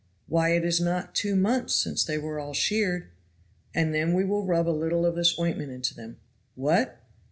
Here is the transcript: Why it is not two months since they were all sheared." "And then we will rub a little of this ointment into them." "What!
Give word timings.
Why 0.25 0.53
it 0.55 0.65
is 0.65 0.81
not 0.81 1.13
two 1.13 1.35
months 1.35 1.75
since 1.75 2.03
they 2.03 2.17
were 2.17 2.39
all 2.39 2.55
sheared." 2.55 3.09
"And 3.75 3.93
then 3.93 4.15
we 4.15 4.23
will 4.25 4.43
rub 4.47 4.67
a 4.67 4.71
little 4.71 5.05
of 5.05 5.13
this 5.13 5.37
ointment 5.37 5.71
into 5.71 5.93
them." 5.93 6.17
"What! 6.55 6.99